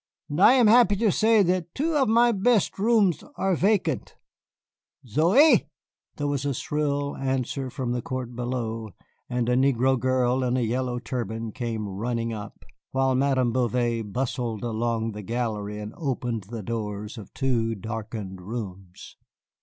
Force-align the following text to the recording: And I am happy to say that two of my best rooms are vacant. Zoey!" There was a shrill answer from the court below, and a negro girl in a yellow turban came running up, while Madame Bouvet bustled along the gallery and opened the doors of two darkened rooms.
And 0.31 0.41
I 0.41 0.53
am 0.53 0.65
happy 0.65 0.95
to 0.95 1.11
say 1.11 1.43
that 1.43 1.75
two 1.75 1.95
of 1.95 2.09
my 2.09 2.31
best 2.31 2.79
rooms 2.79 3.23
are 3.35 3.53
vacant. 3.55 4.15
Zoey!" 5.05 5.67
There 6.15 6.25
was 6.25 6.43
a 6.43 6.55
shrill 6.55 7.15
answer 7.17 7.69
from 7.69 7.91
the 7.91 8.01
court 8.01 8.35
below, 8.35 8.95
and 9.29 9.47
a 9.47 9.55
negro 9.55 9.99
girl 9.99 10.43
in 10.43 10.57
a 10.57 10.61
yellow 10.61 10.97
turban 10.97 11.51
came 11.51 11.87
running 11.87 12.33
up, 12.33 12.65
while 12.89 13.13
Madame 13.13 13.53
Bouvet 13.53 14.11
bustled 14.11 14.63
along 14.63 15.11
the 15.11 15.21
gallery 15.21 15.77
and 15.79 15.93
opened 15.95 16.45
the 16.45 16.63
doors 16.63 17.19
of 17.19 17.31
two 17.35 17.75
darkened 17.75 18.41
rooms. 18.41 19.17